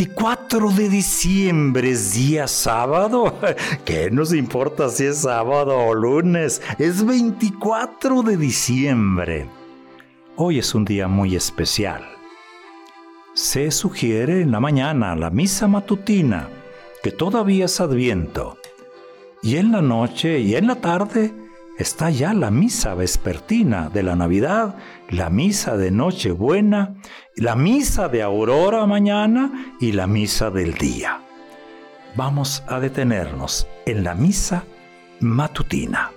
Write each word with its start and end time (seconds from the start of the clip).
24 0.00 0.70
de 0.70 0.88
diciembre 0.88 1.90
es 1.90 2.14
día 2.14 2.48
sábado. 2.48 3.38
¿Qué 3.84 4.10
nos 4.10 4.32
importa 4.32 4.88
si 4.88 5.04
es 5.04 5.18
sábado 5.18 5.76
o 5.76 5.94
lunes? 5.94 6.62
Es 6.78 7.04
24 7.04 8.22
de 8.22 8.38
diciembre. 8.38 9.46
Hoy 10.36 10.58
es 10.58 10.74
un 10.74 10.86
día 10.86 11.06
muy 11.06 11.36
especial. 11.36 12.02
Se 13.34 13.70
sugiere 13.70 14.40
en 14.40 14.52
la 14.52 14.60
mañana 14.60 15.14
la 15.16 15.28
misa 15.28 15.68
matutina, 15.68 16.48
que 17.02 17.10
todavía 17.10 17.66
es 17.66 17.78
adviento. 17.78 18.56
Y 19.42 19.56
en 19.56 19.70
la 19.70 19.82
noche 19.82 20.40
y 20.40 20.54
en 20.54 20.66
la 20.66 20.76
tarde 20.76 21.34
está 21.80 22.10
ya 22.10 22.34
la 22.34 22.50
misa 22.50 22.94
vespertina 22.94 23.88
de 23.88 24.02
la 24.02 24.14
Navidad, 24.14 24.76
la 25.08 25.30
misa 25.30 25.78
de 25.78 25.90
Nochebuena, 25.90 26.94
la 27.36 27.56
misa 27.56 28.08
de 28.08 28.22
Aurora 28.22 28.84
mañana 28.84 29.74
y 29.80 29.92
la 29.92 30.06
misa 30.06 30.50
del 30.50 30.74
día. 30.74 31.22
Vamos 32.16 32.62
a 32.68 32.80
detenernos 32.80 33.66
en 33.86 34.04
la 34.04 34.14
misa 34.14 34.64
matutina. 35.20 36.10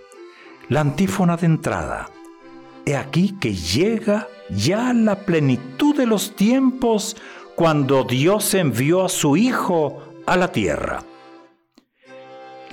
La 0.67 0.81
antífona 0.81 1.37
de 1.37 1.45
entrada. 1.45 2.09
He 2.85 2.97
aquí 2.97 3.37
que 3.39 3.53
llega 3.53 4.27
ya 4.49 4.91
la 4.91 5.15
plenitud 5.15 5.95
de 5.95 6.05
los 6.05 6.35
tiempos 6.35 7.15
cuando 7.55 8.03
Dios 8.03 8.53
envió 8.53 9.05
a 9.05 9.09
su 9.09 9.37
Hijo 9.37 10.01
a 10.25 10.35
la 10.35 10.51
tierra 10.51 11.03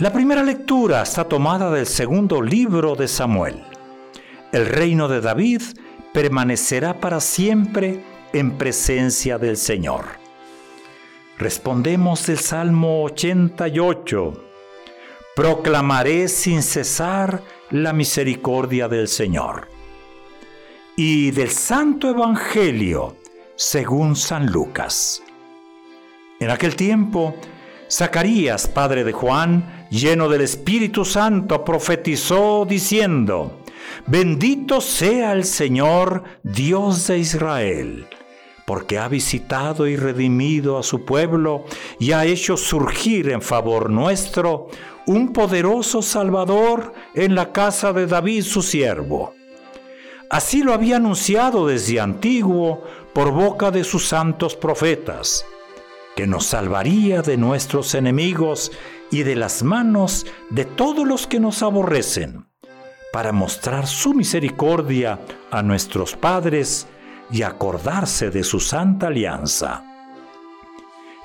la 0.01 0.11
primera 0.11 0.43
lectura 0.43 1.03
está 1.03 1.25
tomada 1.25 1.71
del 1.71 1.85
segundo 1.85 2.41
libro 2.41 2.97
de 2.97 3.07
Samuel. 3.07 3.63
El 4.51 4.65
reino 4.65 5.09
de 5.09 5.21
David 5.21 5.61
permanecerá 6.15 6.99
para 6.99 7.21
siempre 7.21 8.03
en 8.33 8.57
presencia 8.57 9.37
del 9.37 9.59
Señor. 9.59 10.07
Respondemos 11.37 12.27
del 12.27 12.39
Salmo 12.39 13.05
88. 13.05 14.45
Proclamaré 15.37 16.29
sin 16.29 16.63
cesar 16.63 17.43
la 17.69 17.93
misericordia 17.93 18.89
del 18.89 19.07
Señor. 19.07 19.69
Y 20.97 21.31
del 21.33 21.51
Santo 21.51 22.09
Evangelio 22.09 23.17
según 23.55 24.17
San 24.17 24.47
Lucas. 24.47 25.23
En 26.41 26.49
aquel 26.49 26.75
tiempo, 26.75 27.37
Zacarías, 27.91 28.69
padre 28.69 29.03
de 29.03 29.13
Juan, 29.13 29.89
lleno 29.91 30.29
del 30.29 30.43
Espíritu 30.43 31.05
Santo, 31.05 31.65
profetizó 31.65 32.65
diciendo, 32.65 33.65
Bendito 34.07 34.81
sea 34.81 35.33
el 35.33 35.45
Señor, 35.45 36.23
Dios 36.45 37.09
de 37.09 37.19
Israel, 37.19 38.07
porque 38.65 38.97
ha 38.97 39.09
visitado 39.09 39.89
y 39.89 39.97
redimido 39.97 40.79
a 40.79 40.85
su 40.85 41.05
pueblo 41.05 41.65
y 41.99 42.13
ha 42.13 42.25
hecho 42.25 42.57
surgir 42.57 43.29
en 43.29 43.43
favor 43.43 43.91
nuestro 43.91 44.69
un 45.07 45.33
poderoso 45.33 46.01
Salvador 46.01 46.93
en 47.17 47.35
la 47.35 47.51
casa 47.51 47.93
de 47.93 48.07
David 48.07 48.45
su 48.45 48.63
siervo. 48.63 49.35
Así 50.31 50.63
lo 50.63 50.75
había 50.75 50.97
anunciado 50.97 51.67
desde 51.67 51.99
antiguo 51.99 52.85
por 53.13 53.33
boca 53.33 53.73
de 53.73 53.83
sus 53.83 54.07
santos 54.07 54.55
profetas 54.55 55.45
que 56.17 56.27
nos 56.27 56.47
salvaría 56.47 57.23
de 57.23 57.37
nuestros 57.37 57.95
enemigos 57.95 58.73
y 59.11 59.23
de 59.23 59.37
las 59.37 59.63
manos 59.63 60.27
de 60.51 60.65
todos 60.65 61.07
los 61.07 61.27
que 61.27 61.41
nos 61.41 61.63
aborrecen, 61.63 62.47
para 63.13 63.33
mostrar 63.33 63.87
su 63.87 64.15
misericordia 64.15 65.21
a 65.51 65.63
nuestros 65.63 66.17
padres 66.17 66.87
y 67.31 67.43
acordarse 67.43 68.31
de 68.31 68.45
su 68.45 68.61
santa 68.61 69.09
alianza. 69.09 69.85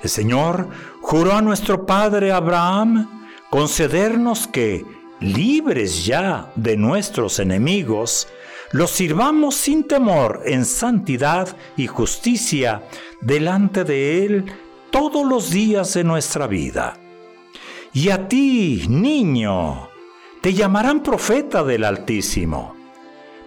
El 0.02 0.10
Señor 0.10 0.68
juró 1.00 1.34
a 1.34 1.42
nuestro 1.42 1.86
padre 1.86 2.32
Abraham 2.32 3.28
concedernos 3.50 4.46
que, 4.46 4.84
libres 5.20 6.04
ya 6.04 6.52
de 6.56 6.76
nuestros 6.76 7.38
enemigos, 7.38 8.28
los 8.72 8.90
sirvamos 8.90 9.54
sin 9.54 9.84
temor 9.84 10.42
en 10.44 10.64
santidad 10.64 11.56
y 11.76 11.86
justicia 11.86 12.82
delante 13.20 13.84
de 13.84 14.26
Él 14.26 14.44
todos 14.90 15.26
los 15.26 15.50
días 15.50 15.94
de 15.94 16.04
nuestra 16.04 16.46
vida. 16.46 16.98
Y 17.92 18.10
a 18.10 18.28
ti, 18.28 18.84
niño, 18.88 19.88
te 20.42 20.52
llamarán 20.54 21.02
profeta 21.02 21.64
del 21.64 21.84
Altísimo, 21.84 22.74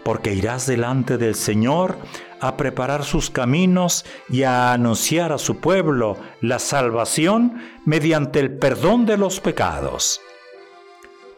porque 0.03 0.33
irás 0.33 0.65
delante 0.65 1.17
del 1.17 1.35
Señor 1.35 1.97
a 2.41 2.57
preparar 2.57 3.03
sus 3.03 3.29
caminos 3.29 4.05
y 4.29 4.43
a 4.43 4.73
anunciar 4.73 5.31
a 5.31 5.37
su 5.37 5.57
pueblo 5.57 6.17
la 6.41 6.59
salvación 6.59 7.61
mediante 7.85 8.39
el 8.39 8.57
perdón 8.57 9.05
de 9.05 9.17
los 9.17 9.39
pecados. 9.39 10.21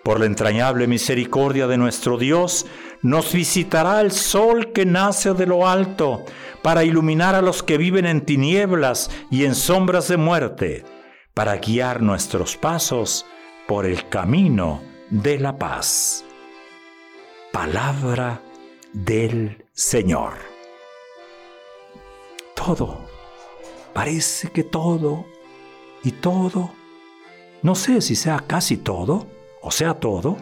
Por 0.03 0.19
la 0.19 0.25
entrañable 0.25 0.87
misericordia 0.87 1.67
de 1.67 1.77
nuestro 1.77 2.17
Dios, 2.17 2.65
nos 3.03 3.33
visitará 3.33 4.01
el 4.01 4.11
sol 4.11 4.71
que 4.73 4.85
nace 4.85 5.33
de 5.33 5.45
lo 5.45 5.67
alto 5.67 6.25
para 6.63 6.83
iluminar 6.83 7.35
a 7.35 7.41
los 7.41 7.61
que 7.61 7.77
viven 7.77 8.05
en 8.05 8.21
tinieblas 8.21 9.11
y 9.29 9.45
en 9.45 9.53
sombras 9.53 10.07
de 10.07 10.17
muerte, 10.17 10.85
para 11.33 11.57
guiar 11.57 12.01
nuestros 12.01 12.57
pasos 12.57 13.25
por 13.67 13.85
el 13.85 14.09
camino 14.09 14.81
de 15.09 15.39
la 15.39 15.57
paz. 15.57 16.25
Palabra 17.51 18.41
del 18.93 19.65
Señor. 19.73 20.33
Todo, 22.55 23.05
parece 23.93 24.49
que 24.49 24.63
todo 24.63 25.25
y 26.03 26.11
todo, 26.11 26.71
no 27.61 27.75
sé 27.75 28.01
si 28.01 28.15
sea 28.15 28.43
casi 28.47 28.77
todo 28.77 29.40
o 29.61 29.71
sea 29.71 29.93
todo, 29.93 30.37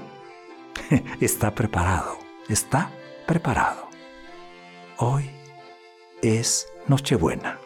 está 1.20 1.54
preparado, 1.54 2.18
está 2.48 2.92
preparado. 3.26 3.88
Hoy 4.98 5.30
es 6.22 6.68
Nochebuena. 6.88 7.60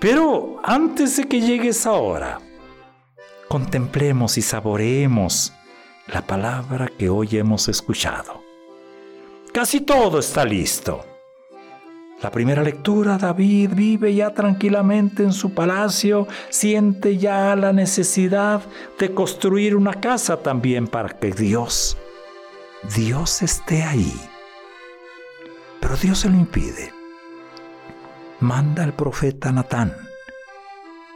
Pero 0.00 0.60
antes 0.64 1.16
de 1.16 1.28
que 1.28 1.40
llegue 1.40 1.68
esa 1.68 1.92
hora, 1.92 2.40
contemplemos 3.48 4.38
y 4.38 4.42
saboreemos 4.42 5.52
la 6.06 6.22
palabra 6.22 6.88
que 6.88 7.08
hoy 7.08 7.36
hemos 7.36 7.68
escuchado. 7.68 8.42
Casi 9.52 9.82
todo 9.82 10.18
está 10.18 10.44
listo. 10.44 11.11
La 12.22 12.30
primera 12.30 12.62
lectura, 12.62 13.18
David 13.18 13.70
vive 13.74 14.14
ya 14.14 14.30
tranquilamente 14.30 15.24
en 15.24 15.32
su 15.32 15.52
palacio, 15.52 16.28
siente 16.50 17.18
ya 17.18 17.56
la 17.56 17.72
necesidad 17.72 18.62
de 18.98 19.12
construir 19.12 19.74
una 19.74 19.94
casa 19.94 20.36
también 20.36 20.86
para 20.86 21.08
que 21.08 21.32
Dios, 21.32 21.96
Dios 22.94 23.42
esté 23.42 23.82
ahí. 23.82 24.14
Pero 25.80 25.96
Dios 25.96 26.20
se 26.20 26.30
lo 26.30 26.36
impide 26.36 27.02
manda 28.42 28.82
al 28.82 28.92
profeta 28.92 29.52
Natán. 29.52 29.94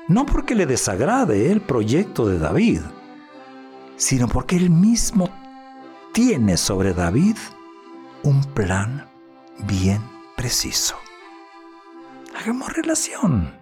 No 0.08 0.24
porque 0.24 0.54
le 0.54 0.64
desagrade 0.64 1.50
el 1.50 1.60
proyecto 1.60 2.26
de 2.26 2.38
David, 2.38 2.80
sino 3.96 4.28
porque 4.28 4.56
él 4.56 4.70
mismo 4.70 5.28
tiene 6.12 6.56
sobre 6.56 6.94
David 6.94 7.36
un 8.22 8.44
plan 8.54 9.08
bien 9.66 10.00
preciso. 10.36 10.96
Relación. 12.46 13.52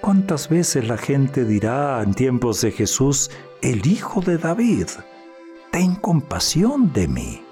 ¿Cuántas 0.00 0.48
veces 0.48 0.86
la 0.86 0.96
gente 0.96 1.44
dirá 1.44 2.00
en 2.00 2.14
tiempos 2.14 2.60
de 2.60 2.70
Jesús, 2.70 3.28
el 3.60 3.84
Hijo 3.86 4.20
de 4.20 4.38
David, 4.38 4.86
ten 5.72 5.96
compasión 5.96 6.92
de 6.92 7.08
mí? 7.08 7.42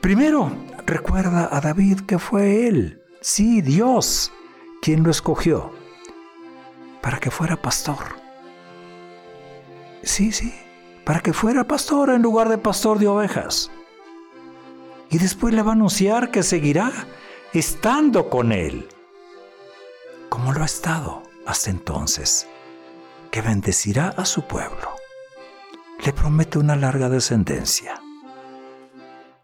Primero, 0.00 0.50
recuerda 0.84 1.48
a 1.52 1.60
David 1.60 2.00
que 2.00 2.18
fue 2.18 2.66
él 2.66 3.02
Sí, 3.20 3.62
Dios, 3.62 4.32
quien 4.80 5.04
lo 5.04 5.12
escogió 5.12 5.70
para 7.00 7.20
que 7.20 7.30
fuera 7.30 7.54
pastor. 7.54 8.16
Sí, 10.02 10.32
sí, 10.32 10.52
para 11.04 11.20
que 11.20 11.32
fuera 11.32 11.62
pastor 11.68 12.10
en 12.10 12.22
lugar 12.22 12.48
de 12.48 12.58
pastor 12.58 12.98
de 12.98 13.06
ovejas. 13.06 13.70
Y 15.08 15.18
después 15.18 15.54
le 15.54 15.62
va 15.62 15.70
a 15.70 15.74
anunciar 15.74 16.32
que 16.32 16.42
seguirá 16.42 16.90
estando 17.52 18.28
con 18.28 18.50
él, 18.50 18.88
como 20.32 20.54
lo 20.54 20.62
ha 20.62 20.64
estado 20.64 21.22
hasta 21.44 21.68
entonces, 21.68 22.48
que 23.30 23.42
bendecirá 23.42 24.14
a 24.16 24.24
su 24.24 24.46
pueblo. 24.46 24.96
Le 26.02 26.14
promete 26.14 26.58
una 26.58 26.74
larga 26.74 27.10
descendencia. 27.10 28.00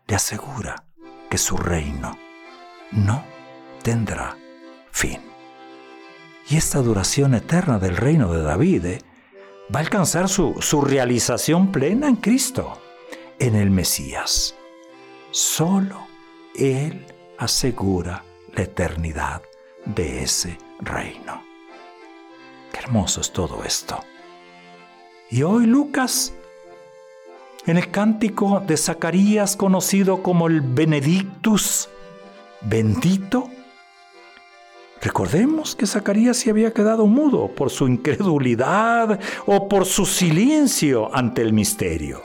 Le 0.06 0.17
asegura 0.17 0.85
que 1.29 1.37
su 1.37 1.58
reino 1.58 2.17
no 2.93 3.23
tendrá 3.82 4.38
fin. 4.90 5.20
Y 6.49 6.56
esta 6.56 6.79
duración 6.79 7.35
eterna 7.35 7.79
del 7.79 7.99
reino 7.99 8.32
de 8.32 8.43
David 8.43 8.87
eh, 8.87 9.02
va 9.70 9.81
a 9.81 9.82
alcanzar 9.82 10.31
su, 10.31 10.55
su 10.62 10.81
realización 10.81 11.70
plena 11.70 12.08
en 12.08 12.17
Cristo, 12.17 12.81
en 13.38 13.56
el 13.56 13.69
Mesías. 13.69 14.55
Solo 15.32 16.06
Él 16.55 17.05
asegura 17.37 18.25
la 18.55 18.62
eternidad 18.62 19.43
de 19.84 20.22
ese 20.22 20.58
reino. 20.80 21.42
Qué 22.72 22.78
hermoso 22.80 23.20
es 23.20 23.32
todo 23.32 23.64
esto. 23.64 23.98
Y 25.30 25.42
hoy 25.42 25.66
Lucas, 25.66 26.32
en 27.66 27.76
el 27.76 27.90
cántico 27.90 28.62
de 28.66 28.76
Zacarías 28.76 29.56
conocido 29.56 30.22
como 30.22 30.46
el 30.46 30.60
Benedictus, 30.60 31.88
bendito, 32.62 33.50
recordemos 35.02 35.76
que 35.76 35.86
Zacarías 35.86 36.38
se 36.38 36.50
había 36.50 36.72
quedado 36.72 37.06
mudo 37.06 37.48
por 37.48 37.70
su 37.70 37.86
incredulidad 37.88 39.20
o 39.46 39.69
por 39.69 39.84
su 39.84 40.06
silencio 40.06 41.14
ante 41.14 41.42
el 41.42 41.52
misterio. 41.52 42.22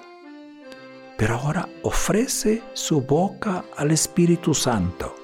Pero 1.18 1.36
ahora 1.36 1.70
ofrece 1.84 2.64
su 2.74 3.02
boca 3.02 3.64
al 3.78 3.92
Espíritu 3.92 4.54
Santo 4.54 5.23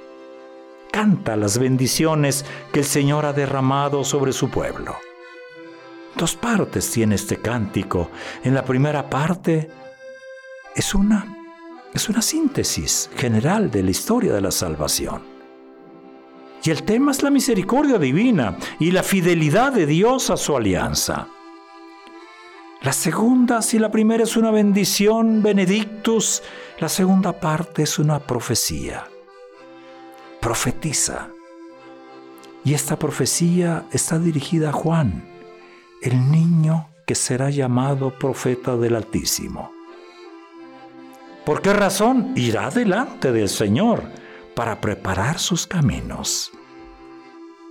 canta 0.99 1.37
las 1.37 1.57
bendiciones 1.57 2.43
que 2.73 2.81
el 2.81 2.85
Señor 2.85 3.25
ha 3.25 3.31
derramado 3.31 4.03
sobre 4.03 4.33
su 4.33 4.49
pueblo. 4.49 4.97
Dos 6.17 6.35
partes 6.35 6.91
tiene 6.91 7.15
este 7.15 7.37
cántico. 7.37 8.11
En 8.43 8.53
la 8.53 8.65
primera 8.65 9.09
parte 9.09 9.69
es 10.75 10.93
una, 10.93 11.37
es 11.93 12.09
una 12.09 12.21
síntesis 12.21 13.09
general 13.15 13.71
de 13.71 13.83
la 13.83 13.91
historia 13.91 14.33
de 14.33 14.41
la 14.41 14.51
salvación. 14.51 15.21
Y 16.65 16.69
el 16.69 16.83
tema 16.83 17.13
es 17.13 17.23
la 17.23 17.29
misericordia 17.29 17.97
divina 17.97 18.57
y 18.77 18.91
la 18.91 19.01
fidelidad 19.01 19.71
de 19.71 19.85
Dios 19.85 20.29
a 20.29 20.35
su 20.35 20.53
alianza. 20.53 21.29
La 22.81 22.91
segunda, 22.91 23.61
si 23.61 23.79
la 23.79 23.89
primera 23.89 24.23
es 24.25 24.35
una 24.35 24.51
bendición, 24.51 25.41
benedictus, 25.41 26.43
la 26.77 26.89
segunda 26.89 27.39
parte 27.39 27.83
es 27.83 27.99
una 27.99 28.19
profecía 28.19 29.07
profetiza. 30.39 31.29
Y 32.63 32.73
esta 32.73 32.97
profecía 32.97 33.85
está 33.91 34.19
dirigida 34.19 34.69
a 34.69 34.73
Juan, 34.73 35.23
el 36.01 36.31
niño 36.31 36.89
que 37.05 37.15
será 37.15 37.49
llamado 37.49 38.17
profeta 38.17 38.77
del 38.77 38.95
Altísimo. 38.95 39.71
¿Por 41.45 41.61
qué 41.61 41.73
razón? 41.73 42.33
Irá 42.35 42.69
delante 42.69 43.31
del 43.31 43.49
Señor 43.49 44.03
para 44.55 44.79
preparar 44.79 45.39
sus 45.39 45.65
caminos. 45.65 46.51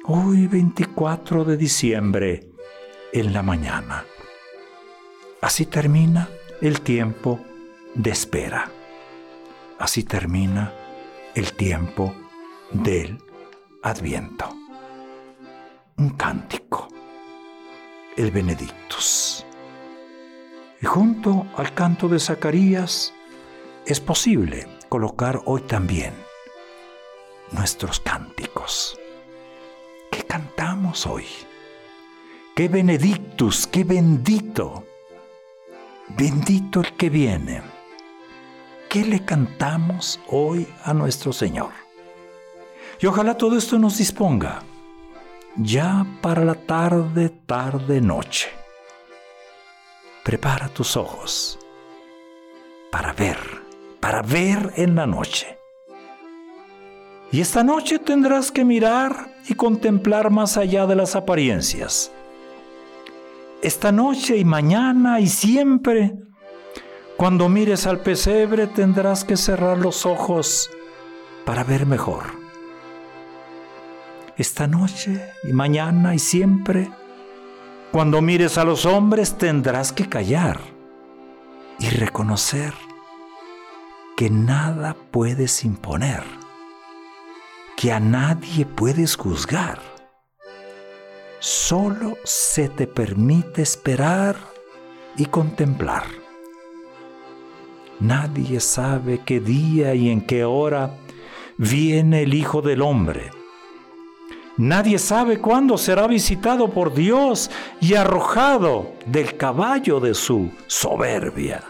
Hoy 0.04 0.46
24 0.46 1.44
de 1.44 1.56
diciembre, 1.56 2.48
en 3.12 3.32
la 3.32 3.42
mañana. 3.42 4.04
Así 5.40 5.66
termina 5.66 6.28
el 6.60 6.80
tiempo 6.80 7.40
de 7.94 8.10
espera. 8.10 8.70
Así 9.78 10.02
termina 10.02 10.72
el 11.34 11.52
tiempo 11.52 12.14
del 12.70 13.18
Adviento. 13.82 14.48
Un 15.96 16.10
cántico, 16.10 16.88
el 18.16 18.30
Benedictus. 18.30 19.46
Y 20.80 20.86
junto 20.86 21.46
al 21.56 21.74
canto 21.74 22.08
de 22.08 22.20
Zacarías 22.20 23.12
es 23.86 24.00
posible 24.00 24.68
colocar 24.88 25.40
hoy 25.46 25.62
también 25.62 26.12
nuestros 27.52 28.00
cánticos. 28.00 28.98
¿Qué 30.10 30.22
cantamos 30.22 31.06
hoy? 31.06 31.24
¡Qué 32.54 32.68
benedictus, 32.68 33.66
qué 33.66 33.84
bendito! 33.84 34.84
Bendito 36.08 36.80
el 36.80 36.92
que 36.96 37.10
viene. 37.10 37.62
¿Qué 38.88 39.04
le 39.04 39.24
cantamos 39.24 40.20
hoy 40.28 40.66
a 40.84 40.94
nuestro 40.94 41.32
Señor? 41.32 41.87
Y 43.00 43.06
ojalá 43.06 43.36
todo 43.36 43.56
esto 43.56 43.78
nos 43.78 43.98
disponga 43.98 44.62
ya 45.56 46.06
para 46.20 46.44
la 46.44 46.54
tarde, 46.54 47.30
tarde, 47.46 48.00
noche. 48.00 48.48
Prepara 50.24 50.68
tus 50.68 50.96
ojos 50.96 51.58
para 52.90 53.12
ver, 53.12 53.38
para 54.00 54.22
ver 54.22 54.72
en 54.76 54.94
la 54.94 55.06
noche. 55.06 55.58
Y 57.30 57.40
esta 57.40 57.62
noche 57.62 57.98
tendrás 57.98 58.50
que 58.50 58.64
mirar 58.64 59.34
y 59.48 59.54
contemplar 59.54 60.30
más 60.30 60.56
allá 60.56 60.86
de 60.86 60.96
las 60.96 61.14
apariencias. 61.14 62.10
Esta 63.62 63.92
noche 63.92 64.36
y 64.36 64.44
mañana 64.44 65.20
y 65.20 65.28
siempre, 65.28 66.14
cuando 67.16 67.48
mires 67.48 67.86
al 67.86 68.00
pesebre 68.00 68.66
tendrás 68.66 69.24
que 69.24 69.36
cerrar 69.36 69.78
los 69.78 70.06
ojos 70.06 70.70
para 71.44 71.64
ver 71.64 71.84
mejor 71.84 72.37
esta 74.38 74.68
noche 74.68 75.32
y 75.42 75.52
mañana 75.52 76.14
y 76.14 76.20
siempre. 76.20 76.90
Cuando 77.90 78.22
mires 78.22 78.56
a 78.56 78.64
los 78.64 78.86
hombres 78.86 79.36
tendrás 79.36 79.92
que 79.92 80.08
callar 80.08 80.60
y 81.80 81.90
reconocer 81.90 82.72
que 84.16 84.30
nada 84.30 84.96
puedes 85.10 85.64
imponer, 85.64 86.22
que 87.76 87.92
a 87.92 87.98
nadie 87.98 88.64
puedes 88.64 89.16
juzgar. 89.16 89.80
Solo 91.40 92.16
se 92.24 92.68
te 92.68 92.86
permite 92.86 93.62
esperar 93.62 94.36
y 95.16 95.26
contemplar. 95.26 96.04
Nadie 98.00 98.60
sabe 98.60 99.22
qué 99.24 99.40
día 99.40 99.94
y 99.94 100.10
en 100.10 100.20
qué 100.20 100.44
hora 100.44 100.94
viene 101.56 102.22
el 102.22 102.34
Hijo 102.34 102.62
del 102.62 102.82
Hombre 102.82 103.37
Nadie 104.58 104.98
sabe 104.98 105.38
cuándo 105.38 105.78
será 105.78 106.08
visitado 106.08 106.68
por 106.70 106.92
Dios 106.92 107.48
y 107.80 107.94
arrojado 107.94 108.92
del 109.06 109.36
caballo 109.36 110.00
de 110.00 110.14
su 110.14 110.50
soberbia. 110.66 111.62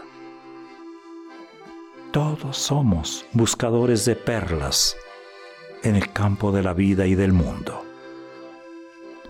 Todos 2.11 2.57
somos 2.57 3.27
buscadores 3.31 4.05
de 4.05 4.15
perlas 4.15 4.97
en 5.83 5.95
el 5.95 6.11
campo 6.11 6.51
de 6.51 6.63
la 6.63 6.73
vida 6.73 7.05
y 7.05 7.13
del 7.13 7.31
mundo. 7.31 7.85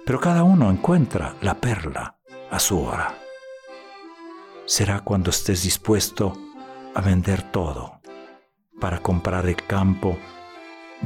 Pero 0.05 0.21
cada 0.21 0.43
uno 0.43 0.71
encuentra 0.71 1.35
la 1.41 1.55
perla 1.55 2.15
a 2.49 2.59
su 2.59 2.79
hora. 2.79 3.17
Será 4.65 5.01
cuando 5.01 5.31
estés 5.31 5.63
dispuesto 5.63 6.31
a 6.95 7.01
vender 7.01 7.51
todo 7.51 7.99
para 8.79 9.01
comprar 9.01 9.47
el 9.47 9.57
campo 9.57 10.17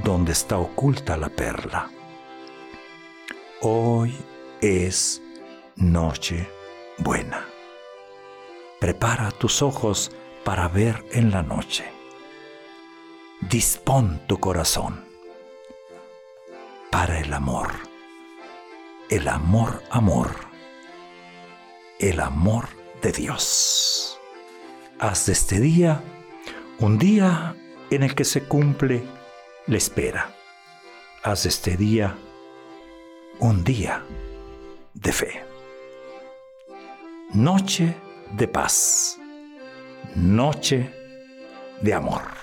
donde 0.03 0.33
está 0.33 0.60
oculta 0.60 1.17
la 1.17 1.29
perla. 1.29 1.89
Hoy 3.65 4.13
es 4.60 5.22
noche 5.77 6.50
buena. 6.98 7.48
Prepara 8.82 9.32
tus 9.32 9.62
ojos 9.62 10.12
para 10.43 10.67
ver 10.67 11.05
en 11.13 11.32
la 11.32 11.43
noche. 11.43 11.86
Dispón 13.39 14.20
tu 14.27 14.38
corazón 14.38 15.05
para 16.91 17.22
el 17.22 17.32
amor. 17.32 17.70
El 19.10 19.29
amor, 19.29 19.82
amor. 19.91 20.32
El 22.00 22.20
amor 22.20 22.67
de 23.01 23.13
Dios. 23.13 24.20
Haz 25.00 25.27
de 25.27 25.32
este 25.32 25.62
día 25.62 26.03
un 26.79 26.98
día 26.98 27.55
en 27.91 28.03
el 28.03 28.13
que 28.13 28.25
se 28.25 28.43
cumple 28.43 29.05
la 29.67 29.77
espera. 29.77 30.36
Haz 31.24 31.43
de 31.43 31.50
este 31.50 31.77
día 31.77 32.17
un 33.40 33.63
día 33.63 34.04
de 34.94 35.12
fe. 35.12 35.42
Noche 37.34 37.96
de 38.38 38.48
paz. 38.48 39.18
Noche 40.16 40.90
de 41.82 41.94
amor. 41.94 42.42